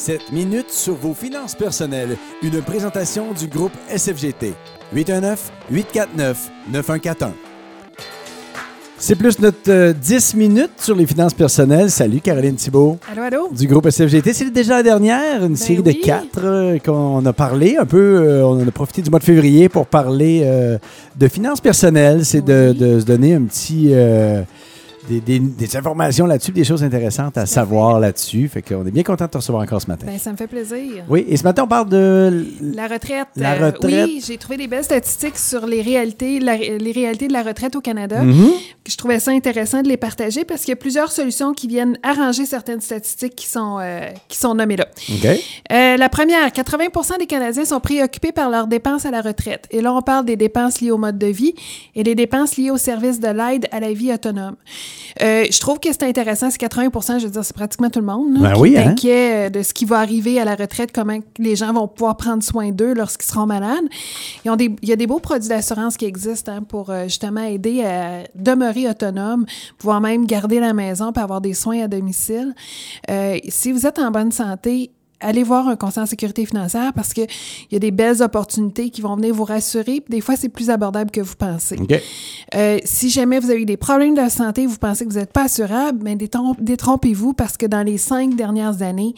7 0.00 0.32
minutes 0.32 0.70
sur 0.70 0.94
vos 0.94 1.12
finances 1.12 1.54
personnelles. 1.54 2.16
Une 2.42 2.62
présentation 2.62 3.34
du 3.38 3.48
groupe 3.48 3.72
SFGT. 3.94 4.54
819-849-9141. 4.96 7.32
C'est 8.96 9.14
plus 9.14 9.38
notre 9.40 9.70
euh, 9.70 9.92
10 9.92 10.36
minutes 10.36 10.70
sur 10.78 10.96
les 10.96 11.04
finances 11.04 11.34
personnelles. 11.34 11.90
Salut 11.90 12.20
Caroline 12.20 12.54
Thibault. 12.54 12.96
Allô, 13.12 13.22
allô? 13.22 13.48
Du 13.52 13.66
groupe 13.66 13.90
SFGT. 13.90 14.32
C'est 14.32 14.50
déjà 14.50 14.76
la 14.76 14.82
dernière, 14.82 15.44
une 15.44 15.56
série 15.56 15.82
de 15.82 15.92
quatre 15.92 16.44
euh, 16.44 16.78
qu'on 16.78 17.24
a 17.26 17.32
parlé 17.34 17.76
un 17.78 17.84
peu. 17.84 17.98
euh, 17.98 18.42
on 18.42 18.66
a 18.66 18.70
profité 18.70 19.02
du 19.02 19.10
mois 19.10 19.18
de 19.18 19.24
février 19.24 19.68
pour 19.68 19.84
parler 19.86 20.40
euh, 20.44 20.78
de 21.18 21.28
finances 21.28 21.60
personnelles. 21.60 22.24
C'est 22.24 22.42
de, 22.42 22.72
de 22.72 23.00
se 23.00 23.04
donner 23.04 23.34
un 23.34 23.42
petit. 23.42 23.92
Des, 25.10 25.20
des- 25.20 25.38
des 25.40 25.76
informations 25.76 26.26
là-dessus, 26.26 26.52
des 26.52 26.64
choses 26.64 26.84
intéressantes 26.84 27.36
à 27.36 27.46
savoir 27.46 27.98
là-dessus. 27.98 28.48
Fait 28.48 28.62
qu'on 28.62 28.86
est 28.86 28.90
bien 28.90 29.02
content 29.02 29.24
de 29.26 29.30
te 29.30 29.36
recevoir 29.38 29.62
encore 29.62 29.82
ce 29.82 29.86
matin. 29.88 30.06
Ben, 30.06 30.18
ça 30.18 30.30
me 30.32 30.36
fait 30.36 30.46
plaisir. 30.46 31.04
Oui, 31.08 31.24
et 31.28 31.36
ce 31.36 31.42
matin, 31.42 31.64
on 31.64 31.68
parle 31.68 31.88
de. 31.88 32.46
La 32.74 32.86
retraite. 32.86 33.26
La 33.36 33.54
euh, 33.54 33.66
retraite. 33.66 34.06
oui, 34.06 34.22
j'ai 34.26 34.36
trouvé 34.38 34.56
des 34.56 34.66
belles 34.68 34.84
statistiques 34.84 35.36
sur 35.38 35.66
les 35.66 35.82
réalités, 35.82 36.38
la- 36.40 36.56
les 36.56 36.92
réalités 36.92 37.28
de 37.28 37.32
la 37.32 37.42
retraite 37.42 37.74
au 37.76 37.80
Canada. 37.80 38.22
Mhm. 38.22 38.50
Je 38.88 38.96
trouvais 38.96 39.20
ça 39.20 39.30
intéressant 39.32 39.82
de 39.82 39.88
les 39.88 39.96
partager 39.96 40.44
parce 40.44 40.60
qu'il 40.62 40.70
y 40.70 40.72
a 40.72 40.76
plusieurs 40.76 41.12
solutions 41.12 41.52
qui 41.52 41.66
viennent 41.68 41.98
arranger 42.02 42.46
certaines 42.46 42.80
statistiques 42.80 43.36
qui 43.36 43.46
sont, 43.46 43.78
euh, 43.80 44.00
qui 44.28 44.36
sont 44.38 44.54
nommées 44.54 44.76
là. 44.76 44.86
OK. 45.12 45.26
Euh, 45.72 45.96
la 45.96 46.08
première, 46.08 46.48
80% 46.48 47.18
des 47.18 47.26
Canadiens 47.26 47.64
sont 47.64 47.80
préoccupés 47.80 48.32
par 48.32 48.50
leurs 48.50 48.66
dépenses 48.66 49.06
à 49.06 49.10
la 49.10 49.20
retraite. 49.20 49.66
Et 49.70 49.80
là, 49.80 49.92
on 49.94 50.02
parle 50.02 50.24
des 50.24 50.36
dépenses 50.36 50.80
liées 50.80 50.90
au 50.90 50.98
mode 50.98 51.18
de 51.18 51.26
vie 51.26 51.54
et 51.94 52.02
des 52.02 52.14
dépenses 52.14 52.56
liées 52.56 52.70
au 52.70 52.76
service 52.76 53.20
de 53.20 53.28
l'aide 53.28 53.66
à 53.70 53.80
la 53.80 53.92
vie 53.92 54.12
autonome. 54.12 54.56
Euh, 55.22 55.44
je 55.50 55.60
trouve 55.60 55.78
que 55.80 55.88
c'est 55.92 56.02
intéressant, 56.04 56.50
c'est 56.50 56.60
80% 56.60 57.18
je 57.18 57.24
veux 57.26 57.30
dire, 57.32 57.44
c'est 57.44 57.54
pratiquement 57.56 57.90
tout 57.90 58.00
le 58.00 58.06
monde 58.06 58.34
là, 58.34 58.50
Ben 58.50 58.54
qui 58.54 58.60
oui, 58.60 58.74
est 58.74 58.78
hein? 58.78 58.90
inquiet 58.90 59.46
euh, 59.46 59.50
de 59.50 59.62
ce 59.62 59.72
qui 59.74 59.84
va 59.84 59.98
arriver 59.98 60.40
à 60.40 60.44
la 60.44 60.54
retraite, 60.54 60.90
comment 60.92 61.18
les 61.38 61.56
gens 61.56 61.72
vont 61.72 61.88
pouvoir 61.88 62.16
prendre 62.16 62.42
soin 62.42 62.70
d'eux 62.70 62.94
lorsqu'ils 62.94 63.26
seront 63.28 63.46
malades. 63.46 63.84
Ils 64.44 64.50
ont 64.50 64.56
des- 64.56 64.74
il 64.82 64.88
y 64.88 64.92
a 64.92 64.96
des 64.96 65.06
beaux 65.06 65.18
produits 65.20 65.48
d'assurance 65.48 65.96
qui 65.96 66.04
existent 66.04 66.52
hein, 66.52 66.62
pour 66.62 66.90
euh, 66.90 67.04
justement 67.04 67.42
aider 67.42 67.82
à 67.84 68.24
demeurer 68.34 68.88
autonome, 68.88 69.46
pouvoir 69.78 70.00
même 70.00 70.26
garder 70.26 70.60
la 70.60 70.72
maison 70.72 71.12
pour 71.12 71.22
avoir 71.22 71.40
des 71.40 71.54
soins 71.54 71.82
à 71.84 71.88
domicile. 71.88 72.54
Euh, 73.10 73.38
si 73.48 73.72
vous 73.72 73.86
êtes 73.86 73.98
en 73.98 74.10
bonne 74.10 74.32
santé, 74.32 74.90
allez 75.20 75.42
voir 75.42 75.68
un 75.68 75.76
conseiller 75.76 76.02
en 76.02 76.06
sécurité 76.06 76.44
financière 76.46 76.92
parce 76.94 77.12
qu'il 77.12 77.26
y 77.70 77.76
a 77.76 77.78
des 77.78 77.90
belles 77.90 78.22
opportunités 78.22 78.90
qui 78.90 79.00
vont 79.00 79.16
venir 79.16 79.34
vous 79.34 79.44
rassurer. 79.44 80.00
Puis 80.00 80.10
des 80.10 80.20
fois, 80.20 80.36
c'est 80.36 80.48
plus 80.48 80.70
abordable 80.70 81.10
que 81.10 81.20
vous 81.20 81.36
pensez. 81.36 81.76
OK. 81.78 81.94
Euh, 82.54 82.78
si 82.84 83.10
jamais 83.10 83.38
vous 83.38 83.50
avez 83.50 83.62
eu 83.62 83.66
des 83.66 83.76
problèmes 83.76 84.14
de 84.14 84.28
santé, 84.28 84.66
vous 84.66 84.78
pensez 84.78 85.04
que 85.04 85.10
vous 85.12 85.18
n'êtes 85.18 85.32
pas 85.32 85.44
assurable, 85.44 86.00
mais 86.02 86.16
détrom- 86.16 86.56
détrompez-vous 86.58 87.32
parce 87.34 87.56
que 87.56 87.66
dans 87.66 87.82
les 87.84 87.98
cinq 87.98 88.34
dernières 88.34 88.82
années, 88.82 89.14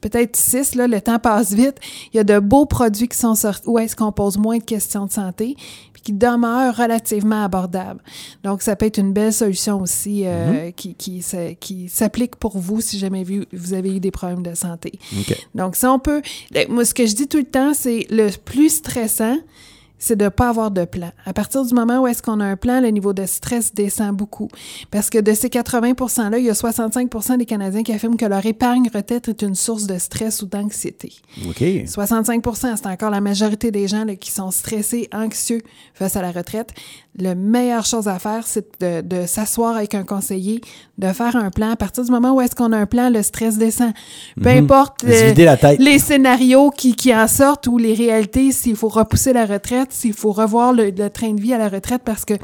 peut-être 0.00 0.36
six, 0.36 0.74
là, 0.74 0.86
le 0.86 1.00
temps 1.00 1.18
passe 1.18 1.52
vite, 1.52 1.76
il 2.12 2.16
y 2.16 2.20
a 2.20 2.24
de 2.24 2.38
beaux 2.38 2.66
produits 2.66 3.08
qui 3.08 3.16
sont 3.18 3.34
sortis 3.34 3.66
où 3.66 3.78
est-ce 3.78 3.96
qu'on 3.96 4.12
pose 4.12 4.36
moins 4.38 4.58
de 4.58 4.64
questions 4.64 5.06
de 5.06 5.12
santé 5.12 5.56
qui 6.04 6.12
demeurent 6.12 6.76
relativement 6.76 7.42
abordables. 7.44 8.00
Donc, 8.44 8.62
ça 8.62 8.76
peut 8.76 8.86
être 8.86 8.98
une 8.98 9.12
belle 9.12 9.32
solution 9.32 9.80
aussi 9.80 10.22
euh, 10.26 10.70
qui, 10.70 10.94
qui, 10.94 11.22
se- 11.22 11.54
qui 11.54 11.88
s'applique 11.88 12.36
pour 12.36 12.58
vous 12.58 12.80
si 12.80 12.98
jamais 12.98 13.24
vous, 13.24 13.72
avez 13.74 13.96
eu 13.96 14.00
des 14.00 14.10
problèmes 14.10 14.42
de 14.42 14.54
santé. 14.54 14.92
OK. 15.18 15.34
Donc, 15.54 15.74
si 15.76 15.86
on 15.86 15.98
peut. 15.98 16.20
Moi, 16.68 16.84
ce 16.84 16.94
que 16.94 17.06
je 17.06 17.14
dis 17.14 17.26
tout 17.26 17.38
le 17.38 17.44
temps, 17.44 17.72
c'est 17.74 18.06
le 18.10 18.28
plus 18.44 18.68
stressant, 18.76 19.36
c'est 20.04 20.16
de 20.16 20.24
ne 20.24 20.28
pas 20.28 20.50
avoir 20.50 20.70
de 20.70 20.84
plan. 20.84 21.10
À 21.24 21.32
partir 21.32 21.64
du 21.64 21.72
moment 21.72 22.00
où 22.00 22.06
est-ce 22.06 22.22
qu'on 22.22 22.38
a 22.40 22.44
un 22.44 22.56
plan, 22.56 22.80
le 22.80 22.88
niveau 22.88 23.14
de 23.14 23.24
stress 23.24 23.74
descend 23.74 24.14
beaucoup. 24.14 24.48
Parce 24.90 25.08
que 25.08 25.18
de 25.18 25.32
ces 25.32 25.48
80 25.48 25.92
%-là, 25.92 26.38
il 26.38 26.44
y 26.44 26.50
a 26.50 26.52
65% 26.52 27.38
des 27.38 27.46
Canadiens 27.46 27.82
qui 27.82 27.92
affirment 27.92 28.18
que 28.18 28.26
leur 28.26 28.44
épargne 28.44 28.90
retraite 28.92 29.28
est 29.28 29.42
une 29.42 29.54
source 29.54 29.86
de 29.86 29.96
stress 29.96 30.42
ou 30.42 30.46
d'anxiété. 30.46 31.12
OK. 31.48 31.60
65% 31.60 32.76
c'est 32.76 32.86
encore 32.86 33.10
la 33.10 33.22
majorité 33.22 33.70
des 33.70 33.88
gens 33.88 34.04
là, 34.04 34.14
qui 34.16 34.30
sont 34.30 34.50
stressés, 34.50 35.08
anxieux 35.12 35.62
face 35.94 36.16
à 36.16 36.22
la 36.22 36.32
retraite. 36.32 36.74
La 37.16 37.36
meilleure 37.36 37.86
chose 37.86 38.08
à 38.08 38.18
faire, 38.18 38.44
c'est 38.44 38.80
de, 38.80 39.00
de 39.00 39.26
s'asseoir 39.26 39.76
avec 39.76 39.94
un 39.94 40.02
conseiller, 40.02 40.60
de 40.98 41.06
faire 41.12 41.36
un 41.36 41.50
plan. 41.50 41.70
À 41.70 41.76
partir 41.76 42.04
du 42.04 42.10
moment 42.10 42.32
où 42.34 42.40
est-ce 42.40 42.56
qu'on 42.56 42.72
a 42.72 42.76
un 42.76 42.86
plan, 42.86 43.08
le 43.08 43.22
stress 43.22 43.56
descend. 43.56 43.92
Peu 44.40 44.48
importe 44.48 45.04
De 45.04 45.12
se 45.12 45.40
euh, 45.40 45.76
les 45.78 46.00
scénarios 46.00 46.70
qui, 46.70 46.96
qui 46.96 47.14
en 47.14 47.28
sortent 47.28 47.68
ou 47.68 47.78
les 47.78 47.94
réalités, 47.94 48.50
s'il 48.50 48.74
faut 48.74 48.88
repousser 48.88 49.32
la 49.32 49.46
retraite, 49.46 49.92
s'il 49.94 50.12
faut 50.12 50.32
revoir 50.32 50.72
le, 50.72 50.90
le 50.90 51.10
train 51.10 51.32
de 51.32 51.40
vie 51.40 51.52
à 51.54 51.58
la 51.58 51.68
retraite 51.68 52.02
parce 52.04 52.24
que 52.24 52.34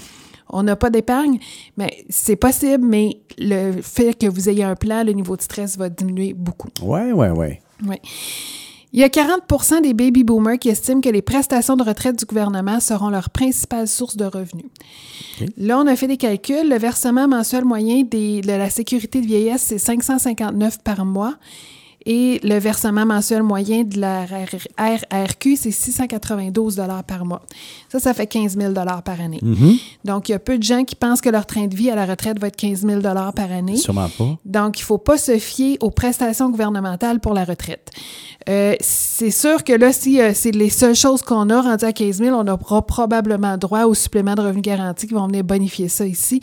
on 0.53 0.65
n'a 0.65 0.75
pas 0.75 0.91
d'épargne, 0.91 1.39
mais 1.77 2.05
c'est 2.09 2.35
possible, 2.37 2.85
mais 2.85 3.21
le 3.39 3.81
fait 3.83 4.15
que 4.19 4.27
vous 4.27 4.49
ayez 4.49 4.65
un 4.65 4.75
plan, 4.75 5.05
le 5.05 5.13
niveau 5.13 5.37
de 5.37 5.43
stress 5.43 5.79
va 5.79 5.89
diminuer 5.89 6.33
beaucoup. 6.35 6.69
Ouais, 6.83 7.13
ouais, 7.13 7.31
ouais. 7.31 7.61
Oui. 7.87 7.97
Il 8.93 8.99
y 8.99 9.05
a 9.05 9.09
40% 9.09 9.83
des 9.83 9.95
baby 9.95 10.25
boomers 10.25 10.59
qui 10.59 10.69
estiment 10.69 11.01
que 11.01 11.09
les 11.09 11.23
prestations 11.23 11.77
de 11.77 11.85
retraite 11.85 12.19
du 12.19 12.25
gouvernement 12.25 12.81
seront 12.81 13.09
leur 13.11 13.31
principale 13.31 13.87
source 13.87 14.17
de 14.17 14.25
revenus. 14.25 14.67
Là, 15.57 15.79
on 15.79 15.87
a 15.87 15.95
fait 15.95 16.09
des 16.09 16.17
calculs. 16.17 16.69
Le 16.69 16.77
versement 16.77 17.29
mensuel 17.29 17.65
moyen 17.65 18.03
des- 18.03 18.41
de 18.41 18.49
la 18.49 18.69
sécurité 18.69 19.21
de 19.21 19.27
vieillesse, 19.27 19.63
c'est 19.63 19.79
559 19.79 20.79
par 20.83 21.05
mois. 21.05 21.37
Et 22.07 22.41
le 22.43 22.59
versement 22.59 23.05
mensuel 23.05 23.43
moyen 23.43 23.85
de 23.85 24.01
la 24.01 24.25
RRQ, 24.25 25.57
c'est 25.57 25.71
692 25.71 26.83
par 27.07 27.25
mois. 27.25 27.43
Ça, 27.91 27.99
ça 27.99 28.15
fait 28.15 28.27
15 28.27 28.57
000 28.57 28.73
par 28.73 29.21
année. 29.21 29.41
Mhm. 29.43 29.77
Donc, 30.05 30.29
il 30.29 30.33
y 30.33 30.35
a 30.35 30.39
peu 30.39 30.57
de 30.57 30.63
gens 30.63 30.85
qui 30.85 30.97
pensent 30.97 31.21
que 31.21 31.29
leur 31.29 31.45
train 31.45 31.67
de 31.67 31.75
vie 31.75 31.91
à 31.91 31.95
la 31.95 32.07
retraite 32.07 32.39
va 32.39 32.47
être 32.47 32.57
15 32.57 32.87
000 32.87 33.01
par 33.03 33.53
année. 33.53 33.77
Sûrement 33.77 34.09
pas. 34.09 34.39
Donc, 34.45 34.79
il 34.79 34.83
ne 34.83 34.87
faut 34.87 34.99
pas 34.99 35.19
se 35.19 35.39
fier 35.39 35.77
aux 35.81 35.91
prestations 35.91 36.51
gouvernementales 36.51 37.21
pour 37.21 37.35
la 37.35 37.45
retraite. 37.45 37.91
Euh, 38.49 38.75
c'est 38.81 39.31
sûr 39.31 39.63
que 39.65 39.73
là, 39.73 39.93
si 39.93 40.21
euh, 40.21 40.33
c'est 40.35 40.51
les 40.51 40.71
seules 40.71 40.95
choses 40.95 41.21
qu'on 41.21 41.51
a 41.51 41.61
rendues 41.61 41.85
à 41.85 41.93
15 41.93 42.17
000, 42.17 42.35
on 42.35 42.47
aura 42.49 42.87
probablement 42.87 43.59
droit 43.59 43.85
au 43.85 43.93
supplément 43.93 44.35
de 44.35 44.41
revenus 44.41 44.63
garantis 44.63 45.07
qui 45.07 45.15
vont 45.15 45.27
venir 45.27 45.45
bonifier 45.45 45.89
ça 45.89 46.07
ici. 46.07 46.41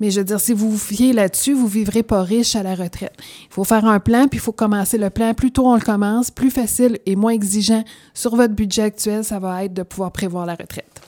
Mais 0.00 0.10
je 0.10 0.20
veux 0.20 0.24
dire, 0.24 0.38
si 0.38 0.52
vous 0.52 0.70
vous 0.70 0.78
fiez 0.78 1.12
là-dessus, 1.12 1.54
vous 1.54 1.64
ne 1.64 1.70
vivrez 1.70 2.02
pas 2.02 2.22
riche 2.22 2.56
à 2.56 2.62
la 2.62 2.74
retraite. 2.74 3.14
Il 3.50 3.54
faut 3.54 3.64
faire 3.64 3.86
un 3.86 4.00
plan, 4.00 4.28
puis 4.28 4.38
il 4.38 4.42
faut 4.42 4.52
commencer 4.52 4.89
le 4.98 5.10
plan. 5.10 5.34
Plus 5.34 5.52
tôt 5.52 5.66
on 5.66 5.74
le 5.74 5.80
commence, 5.80 6.30
plus 6.30 6.50
facile 6.50 6.98
et 7.06 7.16
moins 7.16 7.32
exigeant 7.32 7.84
sur 8.14 8.36
votre 8.36 8.54
budget 8.54 8.82
actuel, 8.82 9.24
ça 9.24 9.38
va 9.38 9.64
être 9.64 9.74
de 9.74 9.82
pouvoir 9.82 10.12
prévoir 10.12 10.46
la 10.46 10.54
retraite. 10.54 11.00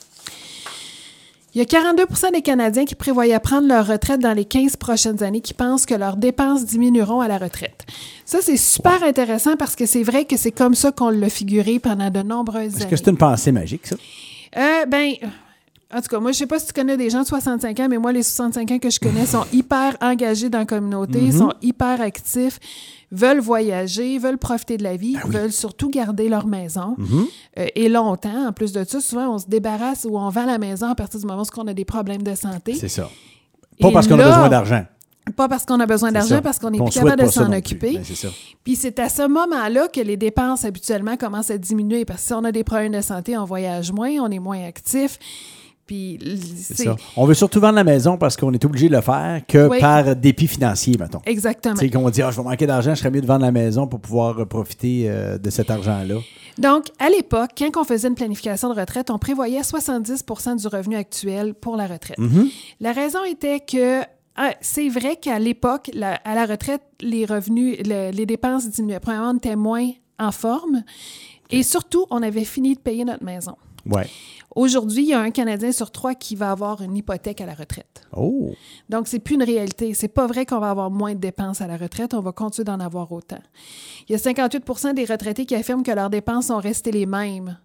Il 1.55 1.59
y 1.59 1.61
a 1.61 1.65
42% 1.67 2.33
des 2.33 2.41
Canadiens 2.41 2.87
qui 2.87 2.95
prévoyaient 2.95 3.39
prendre 3.39 3.69
leur 3.69 3.87
retraite 3.87 4.21
dans 4.21 4.33
les 4.33 4.47
15 4.47 4.77
prochaines 4.77 5.23
années 5.23 5.43
qui 5.43 5.53
pensent 5.53 5.85
que 5.85 5.95
leurs 5.95 6.17
dépenses 6.17 6.65
diminueront 6.65 7.21
à 7.21 7.29
la 7.29 7.37
retraite. 7.37 7.85
Ça, 8.25 8.39
c'est 8.41 8.57
super 8.57 9.03
intéressant 9.03 9.57
parce 9.59 9.77
que 9.77 9.85
c'est 9.85 10.03
vrai 10.03 10.25
que 10.25 10.39
c'est 10.39 10.51
comme 10.51 10.75
ça 10.75 10.93
qu'on 10.93 11.11
l'a 11.11 11.29
figuré 11.29 11.79
pendant 11.79 12.09
de 12.09 12.23
nombreuses 12.23 12.69
Est-ce 12.77 12.83
années. 12.85 12.91
que 12.91 12.97
c'est 12.97 13.11
une 13.11 13.19
pensée 13.19 13.53
magique, 13.53 13.87
ça? 13.87 13.97
Euh, 14.57 14.87
ben, 14.87 15.13
en 15.93 16.01
tout 16.01 16.09
cas, 16.09 16.19
moi, 16.21 16.33
je 16.33 16.39
sais 16.39 16.47
pas 16.47 16.59
si 16.59 16.67
tu 16.67 16.73
connais 16.73 16.97
des 16.97 17.11
gens 17.11 17.23
de 17.23 17.27
65 17.27 17.79
ans, 17.81 17.87
mais 17.89 17.99
moi, 17.99 18.13
les 18.13 18.23
65 18.23 18.71
ans 18.71 18.79
que 18.79 18.91
je 18.91 18.99
connais 19.01 19.27
sont 19.27 19.45
hyper 19.53 19.97
engagés 20.01 20.49
dans 20.49 20.59
la 20.61 20.65
communauté, 20.67 21.21
Mhm. 21.21 21.33
sont 21.33 21.53
hyper 21.63 22.01
actifs, 22.01 22.59
veulent 23.11 23.41
voyager, 23.41 24.19
veulent 24.19 24.39
profiter 24.39 24.77
de 24.79 24.83
la 24.83 24.97
vie, 24.97 25.17
Ah 25.23 25.27
veulent 25.29 25.53
surtout 25.53 25.91
garder 25.91 26.29
leur 26.29 26.47
maison. 26.47 26.95
Mhm. 26.99 27.25
Euh, 27.59 27.67
et 27.75 27.89
longtemps, 27.89 28.49
en 28.49 28.53
plus 28.53 28.73
de 28.73 28.85
ça, 28.85 29.01
souvent, 29.01 29.35
on 29.35 29.39
se 29.39 29.47
débarrasse 29.47 30.07
ou 30.09 30.17
on 30.19 30.29
vend 30.31 30.47
la 30.47 30.59
maison 30.59 30.89
à 30.89 30.95
partir 30.95 31.21
du 31.21 31.27
moment 31.27 31.43
où 31.43 31.61
on 31.61 31.67
a 31.69 31.75
des 31.75 31.85
problèmes 31.85 32.23
de 32.23 32.35
santé. 32.35 32.75
C'est 32.75 32.89
ça. 32.89 33.09
Pas 33.81 33.89
Et 33.89 33.93
parce 33.93 34.07
qu'on 34.09 34.19
a 34.19 34.25
besoin 34.29 34.49
d'argent. 34.49 34.85
Pas 35.37 35.49
parce 35.49 35.65
qu'on 35.65 35.79
a 35.79 35.87
besoin 35.87 36.11
d'argent, 36.11 36.41
parce 36.43 36.59
qu'on 36.59 36.71
n'est 36.71 36.79
Qu'on 36.79 36.87
plus 36.87 36.95
capable 37.01 37.23
de 37.23 37.29
s'en 37.31 37.53
occuper. 37.53 37.93
Ben, 37.95 38.03
c'est 38.05 38.17
ça. 38.17 38.29
Puis 38.65 38.75
c'est 38.75 38.99
à 38.99 39.09
ce 39.09 39.27
moment-là 39.29 39.87
que 39.89 40.01
les 40.01 40.17
dépenses 40.17 40.65
habituellement 40.65 41.17
commencent 41.17 41.51
à 41.53 41.59
diminuer 41.59 42.05
parce 42.05 42.23
que 42.23 42.27
si 42.27 42.33
on 42.35 42.43
a 42.45 42.51
des 42.51 42.65
problèmes 42.65 42.91
de 42.93 43.01
santé, 43.01 43.39
on 43.39 43.45
voyage 43.45 43.93
moins, 43.93 44.11
on 44.21 44.31
est 44.33 44.41
moins 44.41 44.65
actif. 44.67 45.19
Puis 45.87 46.19
C'est 46.61 46.75
c'est 46.75 46.85
ça. 46.85 46.97
On 47.17 47.27
veut 47.27 47.35
surtout 47.35 47.61
vendre 47.61 47.75
la 47.75 47.85
maison 47.85 48.17
parce 48.17 48.37
qu'on 48.37 48.53
est 48.53 48.65
obligé 48.65 48.89
de 48.89 48.95
le 48.95 49.01
faire 49.01 49.41
que 49.47 49.69
Oui. 49.69 49.81
par 49.81 50.15
dépit 50.17 50.47
financier, 50.47 50.97
mettons. 50.99 51.21
exactement. 51.27 51.77
Sais, 51.77 51.91
qu'on 51.91 52.09
dit, 52.11 52.23
ah, 52.23 52.31
je 52.31 52.37
vais 52.37 52.43
manquer 52.45 52.67
d'argent, 52.67 52.95
je 52.95 53.01
serais 53.01 53.11
mieux 53.11 53.21
de 53.21 53.27
vendre 53.27 53.45
la 53.45 53.53
maison 53.53 53.87
pour 53.87 54.01
pouvoir 54.01 54.47
profiter 54.47 55.05
euh, 55.09 55.39
de 55.39 55.51
cet 55.51 55.71
argent-là. 55.71 56.17
Donc, 56.59 56.87
à 56.99 57.09
l'époque, 57.09 57.51
quand 57.59 57.81
on 57.81 57.85
faisait 57.85 58.09
une 58.09 58.15
planification 58.15 58.73
de 58.73 58.79
retraite, 58.79 59.11
on 59.11 59.19
prévoyait 59.19 59.63
70% 59.63 60.61
du 60.61 60.67
revenu 60.69 60.97
actuel 60.97 61.55
pour 61.55 61.77
la 61.77 61.87
retraite. 61.87 62.19
Mhm. 62.19 62.49
La 62.81 62.93
raison 62.93 63.25
était 63.25 63.61
que 63.61 64.03
ah, 64.37 64.51
c'est 64.61 64.89
vrai 64.89 65.17
qu'à 65.17 65.39
l'époque, 65.39 65.91
à 66.25 66.35
la 66.35 66.47
retraite, 66.47 66.81
les 67.01 67.27
revenus, 67.27 67.77
le- 67.85 68.11
les 68.13 68.25
dépenses 68.25 68.69
diminuaient. 68.71 69.01
Premièrement, 69.01 69.31
on 69.33 69.37
était 69.37 69.57
moins 69.57 69.91
en 70.19 70.31
forme. 70.33 70.83
Et 71.51 71.63
surtout, 71.63 72.07
on 72.11 72.23
avait 72.23 72.45
fini 72.45 72.75
de 72.75 72.81
payer 72.81 73.05
notre 73.05 73.25
maison. 73.25 73.57
Ouais. 73.87 74.09
Aujourd'hui, 74.55 75.03
il 75.05 75.09
y 75.09 75.15
a 75.15 75.21
un 75.21 75.31
Canadien 75.31 75.73
sur 75.73 75.91
trois 75.91 76.15
qui 76.15 76.37
va 76.37 76.51
avoir 76.51 76.83
une 76.83 76.97
hypothèque 76.97 77.41
à 77.41 77.47
la 77.47 77.55
retraite. 77.55 78.03
Oh. 78.15 78.51
Donc, 78.91 79.09
c'est 79.09 79.19
plus 79.19 79.37
une 79.37 79.43
réalité. 79.43 79.95
C'est 79.95 80.09
pas 80.09 80.27
vrai 80.27 80.45
qu'on 80.45 80.59
va 80.59 80.71
avoir 80.71 80.91
moins 80.91 81.15
de 81.15 81.21
dépenses 81.21 81.61
à 81.63 81.67
la 81.67 81.77
retraite. 81.77 82.13
On 82.15 82.21
va 82.21 82.33
continuer 82.33 82.65
d'en 82.67 82.81
avoir 82.81 83.11
autant. 83.13 83.41
Il 84.09 84.13
y 84.13 84.15
a 84.15 84.19
58% 84.19 84.95
des 84.95 85.05
retraités 85.07 85.47
qui 85.47 85.55
affirment 85.55 85.83
que 85.83 85.91
leurs 85.91 86.11
dépenses 86.11 86.49
sont 86.49 86.59
restées 86.59 86.93
les 86.93 87.07
mêmes 87.07 87.59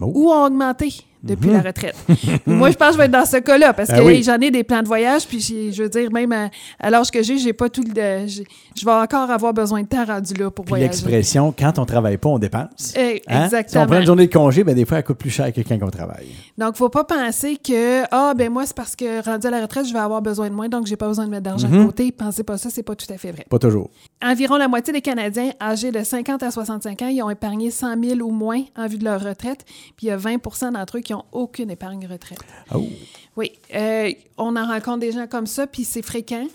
Oh. 0.00 0.10
ou 0.14 0.30
ont 0.30 0.46
augmenté 0.46 0.90
depuis 1.22 1.50
la 1.50 1.60
retraite. 1.60 1.94
Moi, 2.46 2.70
je 2.70 2.76
pense 2.76 2.88
que 2.88 2.92
je 2.94 2.98
vais 2.98 3.04
être 3.04 3.10
dans 3.12 3.24
ce 3.24 3.36
cas-là 3.38 3.72
parce 3.72 3.90
Ah 3.90 3.98
que 3.98 4.02
oui. 4.04 4.22
j'en 4.22 4.38
ai 4.40 4.50
des 4.50 4.64
plans 4.64 4.82
de 4.82 4.86
voyage, 4.88 5.26
puis 5.26 5.40
je 5.40 5.82
veux 5.82 5.88
dire, 5.88 6.10
même 6.12 6.32
à, 6.32 6.50
à 6.80 6.90
l'âge 6.90 7.10
que 7.10 7.22
j'ai, 7.22 7.38
j'ai 7.38 7.52
pas 7.52 7.68
tout 7.68 7.82
le. 7.82 8.26
Je 8.26 8.84
vais 8.84 8.92
encore 8.92 9.30
avoir 9.30 9.52
besoin 9.54 9.82
de 9.82 9.86
temps 9.86 10.04
rendu 10.04 10.34
là 10.34 10.50
pour 10.50 10.64
Puis 10.64 10.70
voyager. 10.70 10.88
l'expression, 10.90 11.54
quand 11.56 11.78
on 11.78 11.84
travaille 11.84 12.16
pas, 12.16 12.28
on 12.30 12.38
dépense. 12.38 12.94
Eh, 12.96 13.22
Hein? 13.28 13.28
Si 13.28 13.28
on 13.28 13.44
Exactement. 13.44 13.86
prend 13.86 13.98
une 14.00 14.06
journée 14.06 14.26
de 14.26 14.32
congé, 14.32 14.64
ben, 14.64 14.74
des 14.74 14.84
fois, 14.84 14.98
elle 14.98 15.04
coûte 15.04 15.18
plus 15.18 15.30
cher 15.30 15.52
que 15.52 15.60
quand 15.60 15.78
on 15.82 15.90
travaille. 15.90 16.28
Donc, 16.58 16.76
faut 16.76 16.88
pas 16.88 17.04
penser 17.04 17.56
que 17.56 18.02
ah 18.10 18.32
ben 18.36 18.50
moi 18.50 18.66
c'est 18.66 18.74
parce 18.76 18.96
que 18.96 19.24
rendu 19.24 19.46
à 19.46 19.50
la 19.50 19.60
retraite, 19.62 19.86
je 19.86 19.92
vais 19.92 19.98
avoir 19.98 20.22
besoin 20.22 20.48
de 20.48 20.54
moins, 20.54 20.68
donc 20.68 20.86
j'ai 20.86 20.96
pas 20.96 21.06
besoin 21.08 21.26
de 21.26 21.30
mettre 21.30 21.42
d'argent 21.44 21.68
Mhm. 21.68 21.80
de 21.80 21.84
côté. 21.86 22.12
Pensez 22.12 22.42
pas 22.42 22.58
ça, 22.58 22.68
c'est 22.70 22.82
pas 22.82 22.94
tout 22.96 23.06
à 23.12 23.16
fait 23.18 23.30
vrai. 23.32 23.44
Pas 23.48 23.58
toujours. 23.58 23.90
Environ 24.24 24.56
la 24.56 24.68
moitié 24.68 24.92
des 24.92 25.00
Canadiens 25.00 25.50
âgés 25.60 25.90
de 25.92 26.02
50 26.02 26.42
à 26.42 26.50
65 26.50 27.02
ans, 27.02 27.08
ils 27.08 27.22
ont 27.22 27.30
épargné 27.30 27.70
100 27.70 28.02
000 28.02 28.20
ou 28.20 28.30
moins 28.32 28.62
en 28.76 28.86
vue 28.86 28.98
de 28.98 29.04
leur 29.04 29.20
retraite, 29.22 29.64
puis 29.96 30.06
il 30.06 30.08
y 30.08 30.10
a 30.10 30.16
20 30.16 30.36
d'entre 30.72 30.98
eux 30.98 31.00
qui 31.00 31.11
aucune 31.32 31.70
épargne 31.70 32.06
retraite. 32.06 32.38
Oh. 32.74 32.86
Oui, 33.34 33.50
euh, 33.74 34.10
on 34.36 34.56
en 34.56 34.66
rencontre 34.66 34.98
des 34.98 35.12
gens 35.12 35.26
comme 35.26 35.46
ça, 35.46 35.66
puis 35.66 35.84
c'est 35.84 36.02
fréquent. 36.02 36.46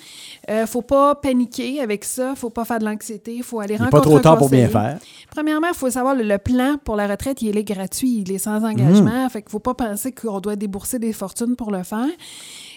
Euh, 0.50 0.68
faut 0.68 0.84
pas 0.84 1.16
paniquer 1.16 1.82
avec 1.82 2.06
ça, 2.06 2.36
faut 2.36 2.52
pas 2.52 2.66
faire 2.66 2.78
de 2.78 2.86
l'anxiété, 2.86 3.36
il 3.36 3.44
faut 3.44 3.60
aller 3.60 3.74
Il 3.76 3.78
rencontrer 3.78 4.00
pas 4.00 4.06
trop 4.06 4.20
tard 4.20 4.38
pour 4.38 4.50
bien 4.50 4.70
faire. 4.70 5.00
Premièrement, 5.32 5.70
il 5.70 5.76
faut 5.76 5.90
savoir 5.90 6.14
le, 6.14 6.22
le 6.22 6.38
plan 6.38 6.78
pour 6.84 6.96
la 6.96 7.08
retraite, 7.08 7.42
il 7.42 7.58
est 7.58 7.64
gratuit, 7.64 8.20
il 8.20 8.32
est 8.32 8.38
sans 8.38 8.64
engagement. 8.64 9.24
Mhm. 9.24 9.30
Fait 9.32 9.42
qu'il 9.42 9.48
ne 9.48 9.52
faut 9.52 9.60
pas 9.60 9.74
penser 9.74 10.12
qu'on 10.12 10.40
doit 10.40 10.56
débourser 10.56 11.00
des 11.00 11.14
fortunes 11.14 11.56
pour 11.56 11.72
le 11.72 11.82
faire. 11.82 12.10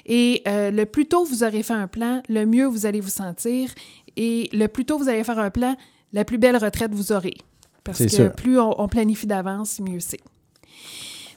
Et 0.07 0.43
euh, 0.49 0.71
le 0.71 0.87
plus 0.87 1.07
tôt 1.07 1.25
vous 1.25 1.45
aurez 1.45 1.63
fait 1.63 1.75
un 1.75 1.87
plan, 1.87 2.23
le 2.29 2.47
mieux 2.47 2.65
vous 2.65 2.87
allez 2.87 3.01
vous 3.01 3.11
sentir. 3.11 3.69
Et 4.17 4.49
le 4.55 4.67
plus 4.67 4.87
tôt 4.87 4.97
vous 4.97 5.11
allez 5.11 5.25
faire 5.25 5.39
un 5.39 5.51
plan, 5.51 5.77
la 6.15 6.25
plus 6.25 6.39
belle 6.39 6.57
retraite 6.57 6.93
vous 6.95 7.13
aurez. 7.13 7.37
Parce 7.85 7.99
que 7.99 8.09
sûr. 8.09 8.33
plus 8.33 8.59
on, 8.59 8.81
on 8.81 8.89
planifie 8.89 9.27
d'avance, 9.27 9.79
mieux 9.81 10.01
c'est. 10.01 10.21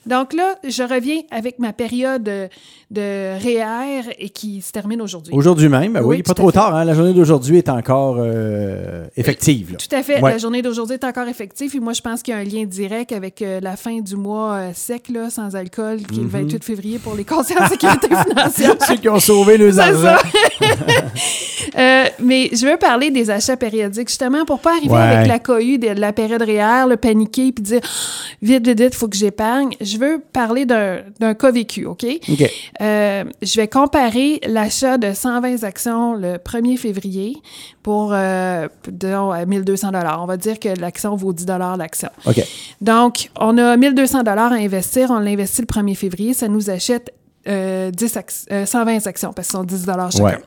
Donc 0.06 0.34
là, 0.34 0.56
je 0.68 0.84
reviens 0.84 1.22
avec 1.32 1.60
ma 1.60 1.72
période 1.74 2.24
de, 2.24 2.50
de 2.92 3.38
REER 3.42 4.14
et 4.20 4.30
qui 4.30 4.62
se 4.62 4.72
termine 4.72 5.02
aujourd'hui. 5.02 5.34
Aujourd'hui 5.34 5.70
même, 5.70 5.94
ben 5.94 6.02
oui, 6.02 6.18
Oui, 6.18 6.24
pas 6.24 6.34
trop 6.34 6.48
fait. 6.50 6.54
tard. 6.56 6.76
hein. 6.76 6.84
La 6.86 6.94
journée 6.94 7.14
d'aujourd'hui 7.14 7.58
est 7.58 7.70
encore 7.70 8.18
euh, 8.20 9.06
effective. 9.16 9.72
là. 9.74 9.78
Tout 9.78 9.96
à 9.96 10.04
fait. 10.04 10.22
Ouais. 10.22 10.32
La 10.32 10.38
journée 10.38 10.62
d'aujourd'hui 10.62 10.96
est 10.96 11.06
encore 11.06 11.28
effective. 11.28 11.76
Et 11.76 11.80
moi, 11.80 11.94
je 11.94 12.02
pense 12.02 12.22
qu'il 12.22 12.34
y 12.34 12.38
a 12.38 12.40
un 12.40 12.44
lien 12.44 12.66
direct 12.66 13.12
avec 13.14 13.42
euh, 13.42 13.60
la 13.62 13.76
fin 13.78 14.00
du 14.02 14.16
mois 14.16 14.54
euh, 14.54 14.70
sec, 14.74 15.10
là, 15.10 15.30
sans 15.30 15.56
alcool, 15.56 15.98
qui 16.04 16.20
est 16.20 16.24
le 16.24 16.28
28 16.30 16.64
février 16.64 17.00
pour 17.00 17.16
les 17.16 17.24
conseillers 17.24 17.62
en 17.62 17.68
sécurité 17.68 18.08
financière. 18.28 18.76
Ceux 18.88 18.96
qui 18.96 19.10
ont 19.10 19.20
sauvé 19.20 19.58
argent. 19.80 20.18
mais 22.20 22.50
je 22.52 22.66
veux 22.70 22.78
parler 22.78 23.12
des 23.12 23.30
achats 23.30 23.58
périodiques, 23.58 24.10
justement, 24.10 24.46
pour 24.46 24.60
pas 24.60 24.72
arriver 24.72 24.94
Ouais. 24.94 25.00
avec 25.00 25.28
la 25.28 25.40
cohue 25.40 25.78
de 25.80 25.88
la 25.88 26.14
période 26.14 26.42
réelle, 26.42 26.90
le 26.90 26.98
paniquer, 26.98 27.52
puis 27.52 27.64
dire 27.64 27.80
vite, 28.42 28.66
vite, 28.68 28.80
vite, 28.80 28.94
il 28.94 28.98
faut 28.98 29.08
que 29.08 29.16
j'épargne. 29.18 29.72
Je 29.82 29.93
veux 29.98 30.20
parler 30.34 30.66
d'un 30.66 31.34
cas 31.34 31.52
vécu, 31.52 31.86
OK? 31.86 32.06
OK. 32.30 32.50
Euh, 32.82 33.24
je 33.42 33.56
vais 33.60 33.68
comparer 33.68 34.40
l'achat 34.48 34.98
de 34.98 35.14
120 35.14 35.64
actions 35.64 36.14
le 36.16 36.38
1er 36.38 36.78
février 36.78 37.36
pour, 37.82 38.12
euh, 38.14 38.68
disons, 38.88 39.32
à 39.32 39.46
1200 39.46 39.92
On 40.22 40.26
va 40.26 40.38
dire 40.38 40.60
que 40.60 40.70
l'action 40.80 41.16
vaut 41.16 41.34
10 41.34 41.46
l'action. 41.78 42.10
OK. 42.26 42.42
Donc, 42.82 43.30
on 43.40 43.58
a 43.58 43.76
1200 43.78 44.20
à 44.26 44.36
investir. 44.54 45.12
On 45.12 45.20
l'investit 45.20 45.62
le 45.62 45.68
1er 45.68 45.96
février. 45.96 46.34
Ça 46.34 46.48
nous 46.48 46.70
achète 46.70 47.14
euh, 47.48 47.92
10 47.92 48.16
ac- 48.16 48.46
euh, 48.52 48.66
120 48.66 49.06
actions 49.08 49.34
parce 49.34 49.48
que 49.48 49.52
ce 49.52 49.58
sont 49.58 49.64
10 49.64 49.86
chacun. 50.12 50.24
Ouais. 50.24 50.38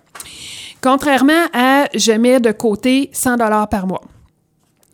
Contrairement 0.82 1.32
à 1.52 1.86
je 1.94 2.12
mets 2.12 2.40
de 2.40 2.52
côté 2.52 3.10
100 3.12 3.36
par 3.68 3.86
mois. 3.86 4.02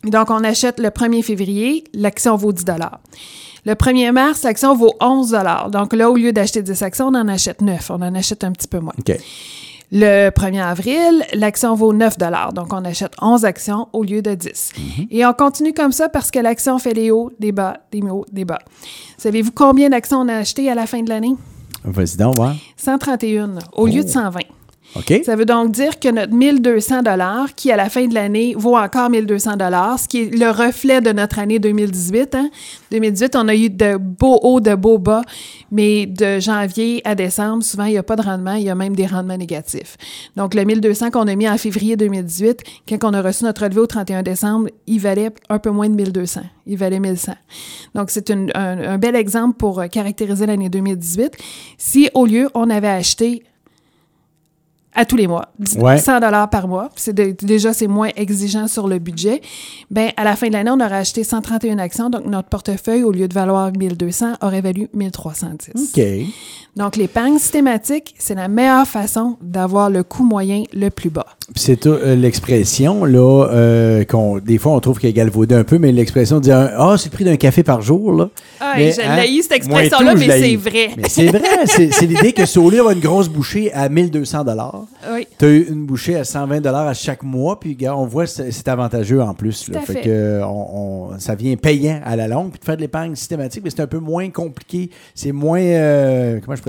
Donc, 0.03 0.29
on 0.29 0.43
achète 0.43 0.79
le 0.79 0.89
1er 0.89 1.23
février, 1.23 1.85
l'action 1.93 2.35
vaut 2.35 2.51
10 2.51 2.65
Le 3.65 3.73
1er 3.73 4.11
mars, 4.11 4.43
l'action 4.43 4.75
vaut 4.75 4.93
11 4.99 5.37
Donc 5.71 5.93
là, 5.93 6.11
au 6.11 6.15
lieu 6.15 6.33
d'acheter 6.33 6.61
10 6.61 6.81
actions, 6.83 7.07
on 7.07 7.15
en 7.15 7.27
achète 7.27 7.61
9. 7.61 7.91
On 7.91 7.95
en 7.95 8.13
achète 8.13 8.43
un 8.43 8.51
petit 8.51 8.67
peu 8.67 8.79
moins. 8.79 8.93
Le 9.91 10.29
1er 10.31 10.63
avril, 10.63 11.23
l'action 11.33 11.75
vaut 11.75 11.93
9 11.93 12.17
Donc, 12.53 12.73
on 12.73 12.83
achète 12.83 13.13
11 13.21 13.45
actions 13.45 13.87
au 13.93 14.03
lieu 14.03 14.21
de 14.21 14.33
10. 14.33 14.73
Et 15.11 15.25
on 15.25 15.33
continue 15.33 15.73
comme 15.73 15.91
ça 15.91 16.09
parce 16.09 16.31
que 16.31 16.39
l'action 16.39 16.77
fait 16.79 16.93
des 16.93 17.11
hauts, 17.11 17.31
des 17.39 17.51
bas, 17.51 17.77
des 17.91 18.01
hauts, 18.01 18.25
des 18.31 18.43
bas. 18.43 18.59
Savez-vous 19.17 19.51
combien 19.51 19.89
d'actions 19.89 20.19
on 20.19 20.27
a 20.27 20.35
achetées 20.35 20.69
à 20.69 20.75
la 20.75 20.85
fin 20.85 21.01
de 21.01 21.09
l'année? 21.09 21.35
Vas-y 21.85 22.17
donc, 22.17 22.35
voir. 22.35 22.55
131 22.75 23.59
au 23.73 23.87
lieu 23.87 24.03
de 24.03 24.09
120. 24.09 24.39
OK? 24.95 25.21
Ça 25.25 25.35
veut 25.35 25.45
donc 25.45 25.71
dire 25.71 25.99
que 25.99 26.09
notre 26.09 26.33
1200 26.33 27.01
dollars, 27.01 27.55
qui 27.55 27.71
à 27.71 27.75
la 27.75 27.89
fin 27.89 28.05
de 28.05 28.13
l'année 28.13 28.53
vaut 28.55 28.77
encore 28.77 29.09
1200 29.09 29.57
dollars, 29.57 29.99
ce 29.99 30.07
qui 30.07 30.21
est 30.21 30.35
le 30.35 30.49
reflet 30.51 31.01
de 31.01 31.11
notre 31.11 31.39
année 31.39 31.57
2018. 31.57 32.35
Hein? 32.35 32.49
2018, 32.91 33.35
on 33.35 33.47
a 33.47 33.55
eu 33.55 33.69
de 33.69 33.97
beaux 33.97 34.39
hauts, 34.43 34.59
de 34.59 34.75
beaux 34.75 34.99
bas, 34.99 35.23
mais 35.71 36.05
de 36.05 36.39
janvier 36.39 37.01
à 37.05 37.15
décembre, 37.15 37.63
souvent, 37.63 37.85
il 37.85 37.91
n'y 37.91 37.97
a 37.97 38.03
pas 38.03 38.15
de 38.15 38.21
rendement, 38.21 38.53
il 38.53 38.63
y 38.63 38.69
a 38.69 38.75
même 38.75 38.95
des 38.95 39.07
rendements 39.07 39.37
négatifs. 39.37 39.97
Donc, 40.35 40.53
le 40.53 40.63
1200 40.63 41.09
qu'on 41.09 41.27
a 41.27 41.35
mis 41.35 41.49
en 41.49 41.57
février 41.57 41.97
2018, 41.97 42.61
quand 42.87 43.09
on 43.09 43.13
a 43.13 43.21
reçu 43.21 43.43
notre 43.45 43.63
relevé 43.63 43.81
au 43.81 43.87
31 43.87 44.21
décembre, 44.21 44.69
il 44.85 44.99
valait 44.99 45.31
un 45.49 45.57
peu 45.57 45.71
moins 45.71 45.89
de 45.89 45.95
1200. 45.95 46.41
Il 46.67 46.77
valait 46.77 46.99
1100. 46.99 47.33
Donc, 47.95 48.11
c'est 48.11 48.29
un, 48.31 48.97
bel 48.97 49.15
exemple 49.15 49.57
pour 49.57 49.83
caractériser 49.89 50.45
l'année 50.45 50.69
2018. 50.69 51.35
Si, 51.77 52.09
au 52.13 52.25
lieu, 52.25 52.49
on 52.53 52.69
avait 52.69 52.87
acheté 52.87 53.43
à 54.95 55.05
tous 55.05 55.15
les 55.15 55.27
mois, 55.27 55.49
dix- 55.59 55.77
Ouais. 55.77 55.97
100 55.97 56.19
dollars 56.19 56.49
par 56.49 56.67
mois. 56.67 56.89
C'est 56.95 57.13
déjà 57.13 57.73
c'est 57.73 57.87
moins 57.87 58.09
exigeant 58.15 58.67
sur 58.67 58.87
le 58.87 58.99
budget. 58.99 59.41
Ben 59.91 60.11
à 60.17 60.23
la 60.23 60.35
fin 60.35 60.47
de 60.47 60.53
l'année, 60.53 60.71
on 60.71 60.79
aurait 60.79 60.97
acheté 60.97 61.23
131 61.23 61.79
actions, 61.79 62.09
donc 62.09 62.25
notre 62.25 62.49
portefeuille 62.49 63.03
au 63.03 63.11
lieu 63.11 63.27
de 63.27 63.33
valoir 63.33 63.71
1200 63.71 64.33
aurait 64.41 64.61
valu 64.61 64.87
1310. 64.93 65.91
OK. 65.97 66.03
Donc 66.75 66.95
l'épargne 66.95 67.37
systématique, 67.37 68.15
c'est 68.17 68.33
la 68.33 68.47
meilleure 68.47 68.87
façon 68.87 69.37
d'avoir 69.41 69.91
le 69.91 70.01
coût 70.03 70.23
moyen 70.23 70.63
le 70.73 70.89
plus 70.89 71.11
bas. 71.11 71.27
Puis 71.53 71.61
c'est 71.63 71.85
euh, 71.85 72.15
l'expression, 72.15 73.05
là, 73.05 73.47
euh, 73.51 74.03
qu'on, 74.05 74.39
des 74.39 74.57
fois, 74.57 74.71
on 74.71 74.79
trouve 74.79 74.97
qu'elle 74.97 75.11
est 75.11 75.13
galvaudée 75.13 75.53
un 75.53 75.63
peu, 75.63 75.77
mais 75.77 75.91
l'expression 75.91 76.37
de 76.37 76.43
dire 76.43 76.71
Ah, 76.77 76.95
c'est 76.97 77.11
le 77.11 77.15
prix 77.15 77.25
d'un 77.25 77.35
café 77.35 77.61
par 77.61 77.81
jour, 77.81 78.11
là. 78.13 78.29
Ah, 78.59 78.73
Mais, 78.75 78.91
je 78.91 79.01
hein, 79.01 79.17
cette 79.41 79.51
expression-là, 79.51 80.15
mais 80.15 80.27
c'est 80.27 80.55
vrai. 80.55 80.89
Mais 80.97 81.09
c'est 81.09 81.27
vrai, 81.27 81.41
c'est, 81.65 81.91
c'est 81.93 82.07
l'idée 82.07 82.33
que 82.33 82.45
si 82.45 82.57
au 82.57 82.69
lieu 82.69 82.77
d'avoir 82.77 82.93
une 82.95 83.01
grosse 83.01 83.29
bouchée 83.29 83.71
à 83.73 83.87
1200 83.89 84.45
Oui. 85.13 85.27
tu 85.37 85.45
as 85.45 85.49
eu 85.49 85.67
une 85.69 85.85
bouchée 85.85 86.15
à 86.15 86.23
120 86.23 86.65
à 86.65 86.93
chaque 86.93 87.21
mois, 87.21 87.59
puis 87.59 87.75
gars, 87.75 87.95
on 87.95 88.05
voit 88.07 88.23
que 88.23 88.31
c'est, 88.31 88.51
c'est 88.51 88.67
avantageux 88.67 89.21
en 89.21 89.33
plus. 89.35 89.69
Là. 89.69 89.79
À 89.79 89.81
fait. 89.81 90.01
que, 90.01 90.41
on, 90.43 91.11
on- 91.13 91.19
ça 91.19 91.35
vient 91.35 91.55
payant 91.55 91.99
à 92.03 92.15
la 92.15 92.27
longue, 92.27 92.49
puis 92.51 92.59
de 92.59 92.65
faire 92.65 92.77
de 92.77 92.81
l'épargne 92.81 93.15
systématique, 93.15 93.61
mais 93.63 93.69
c'est 93.69 93.81
un 93.81 93.87
peu 93.87 93.99
moins 93.99 94.29
compliqué, 94.29 94.89
c'est 95.13 95.31
moins, 95.31 95.61
euh, 95.61 96.39
comment 96.43 96.55
je 96.55 96.62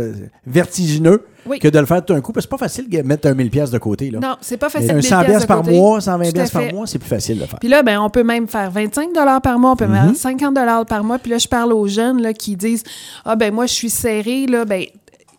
vertigineux 0.46 1.25
Oui. 1.46 1.58
que 1.58 1.69
de 1.69 1.79
le 1.79 1.87
faire 1.87 2.05
tout 2.05 2.14
d'un 2.14 2.20
coup, 2.20 2.32
parce 2.32 2.46
que 2.46 2.50
c'est 2.50 2.58
pas 2.58 2.64
facile 2.64 2.88
de 2.88 3.02
mettre 3.02 3.29
un 3.29 3.35
1000 3.35 3.50
pièces 3.50 3.70
de 3.70 3.79
côté. 3.79 4.11
Là. 4.11 4.19
Non, 4.20 4.37
c'est 4.41 4.56
pas 4.56 4.67
Mais 4.67 4.81
facile. 4.81 4.91
un 4.91 4.94
1000 4.94 5.02
100 5.02 5.08
piastres 5.08 5.26
pièces 5.31 5.43
de 5.43 5.46
par 5.46 5.62
côté. 5.62 5.76
mois, 5.79 6.00
120 6.00 6.25
Tout 6.25 6.29
à 6.29 6.32
pièces 6.32 6.50
par 6.50 6.62
fait. 6.62 6.73
mois, 6.73 6.87
c'est 6.87 6.99
plus 6.99 7.08
facile 7.08 7.38
de 7.38 7.44
faire. 7.46 7.58
Puis 7.58 7.69
là, 7.69 7.82
ben, 7.82 7.99
on 8.00 8.11
peut 8.11 8.25
même 8.25 8.49
faire 8.49 8.70
25 8.70 9.08
par 9.43 9.58
mois, 9.58 9.73
on 9.73 9.76
peut 9.76 9.87
faire 9.87 10.11
50 10.14 10.54
par 10.88 11.04
mois. 11.04 11.18
Puis 11.18 11.30
là, 11.30 11.38
je 11.38 11.49
parle 11.49 11.73
aux 11.73 11.87
jeunes 11.88 12.21
là, 12.23 12.33
qui 12.33 12.57
disent 12.57 12.83
Ah, 13.25 13.37
ben 13.37 13.52
moi, 13.52 13.66
je 13.66 13.73
suis 13.75 13.90
serré. 13.90 14.47
Là, 14.47 14.64
ben, 14.64 14.85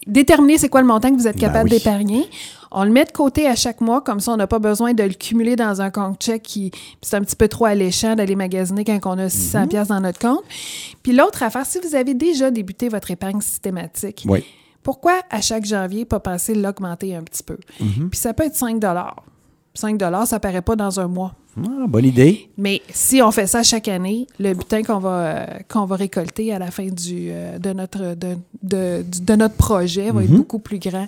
déterminez 0.08 0.58
c'est 0.58 0.70
quoi 0.70 0.82
le 0.82 0.88
montant 0.88 1.10
que 1.12 1.16
vous 1.18 1.28
êtes 1.28 1.36
Ben 1.36 1.48
capable 1.48 1.70
oui. 1.70 1.78
d'épargner. 1.78 2.26
On 2.78 2.84
le 2.84 2.92
met 2.92 3.06
de 3.06 3.12
côté 3.12 3.48
à 3.48 3.56
chaque 3.56 3.80
mois, 3.80 4.02
comme 4.02 4.20
ça, 4.20 4.34
on 4.34 4.38
n'a 4.38 4.48
pas 4.48 4.60
besoin 4.60 4.94
de 4.94 5.02
le 5.04 5.14
cumuler 5.14 5.56
dans 5.56 5.82
un 5.82 5.90
compte 5.90 6.22
chèque 6.22 6.44
qui 6.44 6.72
c'est 7.02 7.16
un 7.16 7.22
petit 7.22 7.38
peu 7.38 7.48
trop 7.48 7.64
alléchant 7.66 8.16
d'aller 8.16 8.36
magasiner 8.36 8.84
quand 8.84 9.00
on 9.06 9.18
a 9.18 9.30
600 9.30 9.62
Mhm. 9.62 9.68
pièces 9.70 9.88
dans 9.88 10.02
notre 10.02 10.20
compte. 10.20 10.44
Puis 11.02 11.14
l'autre 11.14 11.42
affaire, 11.42 11.66
si 11.66 11.80
vous 11.80 11.96
avez 11.96 12.14
déjà 12.14 12.52
débuté 12.52 12.90
votre 12.90 13.12
épargne 13.12 13.40
systématique, 13.40 14.26
Oui. 14.28 14.44
pourquoi 14.84 15.22
à 15.30 15.40
chaque 15.40 15.64
janvier 15.66 16.04
pas 16.04 16.20
penser 16.20 16.54
l'augmenter 16.54 17.16
un 17.16 17.24
petit 17.24 17.44
peu? 17.44 17.58
Mhm. 17.80 18.10
Puis 18.10 18.20
ça 18.20 18.34
peut 18.34 18.44
être 18.44 18.56
5 18.58 18.84
5 19.74 20.26
ça 20.26 20.40
paraît 20.42 20.62
pas 20.62 20.76
dans 20.76 21.00
un 21.00 21.08
mois. 21.08 21.34
Ah, 21.58 21.86
bonne 21.88 22.06
idée. 22.06 22.50
Mais 22.58 22.82
si 22.90 23.22
on 23.22 23.32
fait 23.32 23.48
ça 23.48 23.64
chaque 23.64 23.88
année, 23.88 24.28
le 24.40 24.54
butin 24.54 24.84
qu'on 24.84 25.00
va, 25.00 25.10
euh, 25.10 25.46
qu'on 25.72 25.86
va 25.86 25.96
récolter 25.96 26.54
à 26.54 26.60
la 26.60 26.70
fin 26.72 26.88
du, 26.88 27.28
euh, 27.30 27.58
de, 27.60 27.72
notre, 27.74 28.16
de, 28.16 28.36
de, 28.64 29.06
de 29.22 29.36
notre 29.36 29.56
projet 29.56 30.12
va 30.12 30.24
être 30.24 30.30
Mhm. 30.32 30.38
beaucoup 30.38 30.60
plus 30.60 30.80
grand 30.80 31.08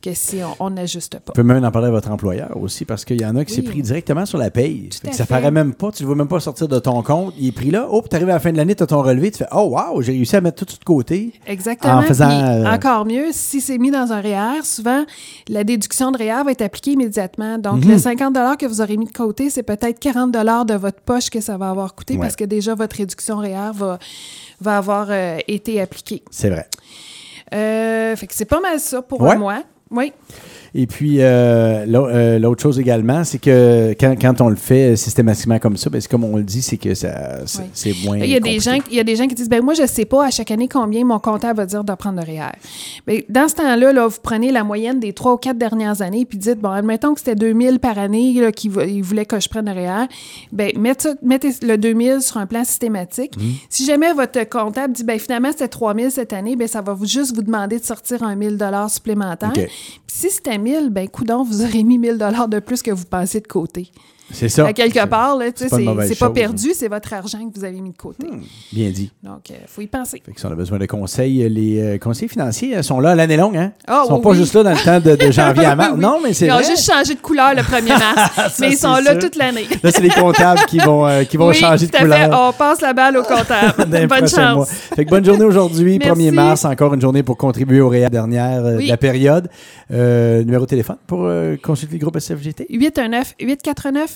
que 0.00 0.14
si 0.14 0.36
on- 0.60 0.70
n'ajuste 0.70 1.14
pas. 1.18 1.32
Vous 1.34 1.42
pouvez 1.42 1.52
même 1.54 1.64
en 1.64 1.70
parler 1.72 1.88
à 1.88 1.90
votre 1.90 2.10
employeur 2.10 2.56
aussi, 2.56 2.84
parce 2.84 3.04
qu'il 3.04 3.20
y 3.20 3.26
en 3.26 3.34
a 3.34 3.44
qui 3.44 3.56
Oui. 3.60 3.62
pris 3.66 3.82
directement 3.82 4.24
sur 4.26 4.38
la 4.38 4.50
paye. 4.50 4.88
Fait 4.92 5.08
que 5.08 5.12
à 5.14 5.16
ça 5.16 5.24
fait. 5.26 5.34
paraît 5.34 5.50
même 5.50 5.74
pas, 5.74 5.90
tu 5.90 6.02
ne 6.02 6.08
le 6.08 6.14
vois 6.14 6.16
même 6.16 6.28
pas 6.28 6.38
sortir 6.38 6.68
de 6.68 6.78
ton 6.78 7.02
compte. 7.02 7.34
Il 7.38 7.48
est 7.48 7.52
pris 7.52 7.70
là. 7.72 7.88
Oh, 7.90 8.00
puis 8.02 8.10
tu 8.10 8.16
arrives 8.16 8.28
à 8.30 8.34
la 8.34 8.38
fin 8.40 8.52
de 8.52 8.56
l'année, 8.56 8.76
tu 8.76 8.82
as 8.84 8.86
ton 8.86 9.02
relevé, 9.02 9.30
tu 9.32 9.38
fais 9.38 9.46
Oh, 9.52 9.76
wow, 9.76 10.00
j'ai 10.02 10.12
réussi 10.12 10.36
à 10.36 10.40
mettre 10.40 10.64
tout 10.64 10.76
de 10.78 10.84
côté. 10.84 11.32
Exactement. 11.46 11.94
En 11.96 12.02
faisant, 12.02 12.30
euh, 12.30 12.66
Encore 12.66 13.04
mieux, 13.06 13.26
si 13.32 13.60
c'est 13.60 13.78
mis 13.78 13.90
dans 13.90 14.12
un 14.12 14.20
REER, 14.20 14.62
souvent, 14.62 15.04
la 15.48 15.64
déduction 15.64 16.12
de 16.12 16.18
REER 16.18 16.44
va 16.44 16.52
être 16.52 16.62
appliquée 16.62 16.92
immédiatement. 16.92 17.58
Donc, 17.58 17.84
Mhm. 17.84 17.90
le 17.92 17.98
50 17.98 18.56
que 18.56 18.66
vous 18.66 18.80
aurez 18.80 18.96
mis 18.96 19.06
de 19.06 19.12
côté, 19.12 19.50
c'est 19.50 19.62
peut-être 19.64 19.87
40 19.92 20.32
de 20.66 20.74
votre 20.74 21.00
poche 21.00 21.30
que 21.30 21.40
ça 21.40 21.56
va 21.56 21.70
avoir 21.70 21.94
coûté 21.94 22.14
Ouais. 22.14 22.20
parce 22.20 22.36
que 22.36 22.44
déjà, 22.44 22.74
votre 22.74 22.96
réduction 22.96 23.38
REER 23.38 23.72
va, 23.74 23.98
va 24.60 24.76
avoir 24.78 25.08
euh, 25.10 25.38
été 25.48 25.80
appliquée. 25.80 26.22
C'est 26.30 26.50
vrai. 26.50 26.66
Euh, 27.54 28.14
fait 28.16 28.26
que 28.26 28.34
c'est 28.34 28.44
pas 28.44 28.60
mal 28.60 28.78
ça 28.80 29.00
pour 29.02 29.20
Ouais. 29.22 29.36
moi. 29.36 29.62
Oui. 29.90 30.12
Et 30.74 30.86
puis, 30.86 31.22
euh, 31.22 31.86
euh, 31.86 32.38
l'autre 32.38 32.62
chose 32.62 32.78
également, 32.78 33.24
c'est 33.24 33.38
que 33.38 33.94
quand, 33.98 34.14
quand 34.20 34.40
on 34.42 34.50
le 34.50 34.56
fait 34.56 34.96
systématiquement 34.96 35.58
comme 35.58 35.78
ça, 35.78 35.88
ben, 35.88 36.00
comme 36.10 36.24
on 36.24 36.36
le 36.36 36.42
dit, 36.42 36.60
c'est 36.60 36.76
que 36.76 36.94
ça, 36.94 37.38
c'est 37.72 37.92
Oui. 37.92 38.04
moins. 38.04 38.18
Il 38.18 38.28
y, 38.30 38.36
a 38.36 38.40
des 38.40 38.60
gens, 38.60 38.78
il 38.90 38.96
y 38.96 39.00
a 39.00 39.04
des 39.04 39.16
gens 39.16 39.26
qui 39.26 39.34
disent 39.34 39.48
ben 39.48 39.62
moi, 39.64 39.72
je 39.72 39.82
ne 39.82 39.86
sais 39.86 40.04
pas 40.04 40.26
à 40.26 40.30
chaque 40.30 40.50
année 40.50 40.68
combien 40.68 41.06
mon 41.06 41.18
comptable 41.18 41.56
va 41.56 41.64
dire 41.66 41.84
de 41.84 41.94
prendre 41.94 42.20
de 42.20 42.26
REER. 42.26 42.52
Ben, 43.06 43.22
dans 43.30 43.48
ce 43.48 43.54
temps-là, 43.54 43.94
là, 43.94 44.06
vous 44.06 44.18
prenez 44.22 44.52
la 44.52 44.62
moyenne 44.62 45.00
des 45.00 45.14
trois 45.14 45.32
ou 45.32 45.36
quatre 45.38 45.56
dernières 45.56 46.02
années 46.02 46.26
puis 46.26 46.36
dites 46.36 46.58
bon, 46.60 46.70
admettons 46.70 47.14
que 47.14 47.20
c'était 47.20 47.34
2000 47.34 47.78
par 47.78 47.98
année 47.98 48.34
là, 48.34 48.52
qu'il 48.52 48.70
vo- 48.70 48.82
il 48.82 49.00
voulait 49.00 49.24
que 49.24 49.40
je 49.40 49.48
prenne 49.48 49.64
de 49.64 49.70
REER. 49.70 50.06
Ben, 50.52 50.72
mettez, 50.78 51.08
mettez 51.22 51.50
le 51.62 51.78
2000 51.78 52.20
sur 52.20 52.36
un 52.36 52.46
plan 52.46 52.62
systématique. 52.64 53.38
Mmh. 53.38 53.42
Si 53.70 53.86
jamais 53.86 54.12
votre 54.12 54.46
comptable 54.50 54.92
dit 54.92 55.02
ben 55.04 55.18
finalement 55.18 55.48
c'était 55.50 55.68
3000 55.68 56.10
cette 56.10 56.34
année, 56.34 56.56
ben 56.56 56.68
ça 56.68 56.82
va 56.82 56.92
vous, 56.92 57.06
juste 57.06 57.34
vous 57.34 57.42
demander 57.42 57.78
de 57.78 57.84
sortir 57.84 58.22
un 58.22 58.34
1000 58.36 58.58
dollars 58.58 58.90
supplémentaire. 58.90 59.52
OK. 59.56 59.66
Puis 60.06 60.16
si 60.16 60.30
c'était 60.30 60.58
1000, 60.58 60.90
ben 60.90 61.08
coudon, 61.08 61.42
vous 61.42 61.62
aurez 61.62 61.84
mis 61.84 61.98
1000 61.98 62.18
dollars 62.18 62.48
de 62.48 62.58
plus 62.58 62.82
que 62.82 62.90
vous 62.90 63.04
pensez 63.04 63.40
de 63.40 63.46
côté. 63.46 63.90
C'est 64.30 64.48
ça. 64.48 64.66
À 64.66 64.72
quelque 64.72 65.04
part, 65.06 65.36
là, 65.36 65.46
c'est 65.54 65.68
pas 65.70 65.76
c'est 65.76 65.82
mauvaise 65.82 66.08
c'est 66.08 66.18
pas 66.18 66.26
chose. 66.26 66.34
perdu, 66.34 66.70
c'est 66.74 66.88
votre 66.88 67.12
argent 67.14 67.38
que 67.48 67.58
vous 67.58 67.64
avez 67.64 67.80
mis 67.80 67.92
de 67.92 67.96
côté. 67.96 68.26
Bien 68.72 68.90
dit. 68.90 69.10
Donc, 69.22 69.48
il 69.50 69.56
faut 69.66 69.80
y 69.80 69.86
penser. 69.86 70.22
Fait 70.24 70.32
que 70.32 70.38
si 70.40 70.44
on 70.46 70.50
a 70.52 70.54
besoin 70.54 70.78
de 70.78 70.86
conseils, 70.86 71.48
les 71.48 71.80
euh, 71.80 71.98
conseillers 71.98 72.28
financiers 72.28 72.76
euh, 72.76 72.82
sont 72.82 73.00
là 73.00 73.14
l'année 73.14 73.36
longue, 73.36 73.56
hein? 73.56 73.72
Ah, 73.86 74.02
ils 74.04 74.08
sont 74.08 74.20
pas 74.20 74.30
oui. 74.30 74.36
juste 74.36 74.54
là 74.54 74.62
dans 74.64 74.70
le 74.72 74.76
temps 74.84 75.00
de, 75.00 75.16
de 75.16 75.30
janvier 75.32 75.64
à 75.64 75.74
mars. 75.74 75.92
Oui. 75.94 76.00
Non, 76.00 76.18
mais 76.22 76.32
c'est 76.34 76.46
Ils 76.46 76.52
ont 76.52 76.58
juste 76.58 76.90
changé 76.90 77.14
de 77.14 77.20
couleur 77.20 77.54
le 77.54 77.62
1er 77.62 77.88
mars, 77.88 78.32
Ça, 78.36 78.50
mais 78.60 78.72
ils 78.72 78.76
sont 78.76 78.94
là 78.96 79.12
sûr. 79.12 79.18
toute 79.18 79.36
l'année. 79.36 79.66
Là, 79.82 79.90
c'est 79.90 80.02
les 80.02 80.10
comptables 80.10 80.60
qui 80.68 80.78
vont, 80.78 81.06
euh, 81.06 81.24
qui 81.24 81.36
vont 81.36 81.48
oui, 81.48 81.54
changer 81.54 81.86
de 81.86 81.92
fait. 81.92 82.02
couleur. 82.02 82.28
On 82.48 82.52
passe 82.52 82.80
la 82.82 82.92
balle 82.92 83.16
au 83.16 83.22
comptable. 83.22 83.74
dans 83.90 83.98
les 83.98 84.06
Bonne 84.06 84.18
mois. 84.20 84.28
chance. 84.28 84.68
Fait 84.94 85.04
que 85.04 85.10
bonne 85.10 85.24
journée 85.24 85.44
aujourd'hui, 85.44 85.98
Merci. 85.98 86.20
1er 86.22 86.32
mars, 86.32 86.64
encore 86.66 86.92
une 86.92 87.00
journée 87.00 87.22
pour 87.22 87.36
contribuer 87.38 87.80
au 87.80 87.88
réel 87.88 88.10
dernière 88.10 88.64
euh, 88.64 88.76
de 88.78 88.88
la 88.88 88.96
période. 88.96 89.48
Euh, 89.90 90.44
numéro 90.44 90.64
de 90.64 90.68
téléphone 90.68 90.96
pour 91.06 91.20
euh, 91.24 91.56
consulter 91.56 91.94
le 91.94 92.00
groupe 92.00 92.18
SFGT. 92.18 92.66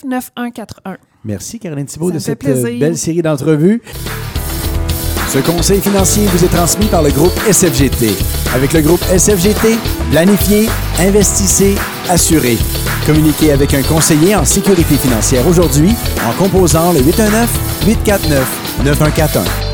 819-849-9141. 0.05 0.97
Merci 1.25 1.59
Caroline 1.59 1.87
Thibault 1.87 2.11
de 2.11 2.19
cette 2.19 2.43
euh, 2.45 2.53
plaisir. 2.53 2.81
belle 2.81 2.97
série 2.99 3.23
d'entrevues. 3.23 3.83
Ce 5.29 5.39
conseil 5.39 5.81
financier 5.81 6.27
vous 6.27 6.45
est 6.45 6.49
transmis 6.49 6.87
par 6.87 7.03
le 7.03 7.11
groupe 7.11 7.33
SFGT. 7.51 8.11
Avec 8.55 8.73
le 8.75 8.83
groupe 8.83 9.03
SFGT, 9.05 9.79
planifiez, 10.11 10.69
investissez, 10.99 11.75
assurez. 12.11 12.59
Communiquez 13.07 13.53
avec 13.53 13.73
un 13.73 13.83
conseiller 13.83 14.37
en 14.37 14.45
sécurité 14.45 14.97
financière 14.97 15.47
aujourd'hui 15.47 15.95
en 16.29 16.33
composant 16.35 16.93
le 16.93 17.01
819 17.01 17.87
849 17.87 18.85
9141. 18.85 19.72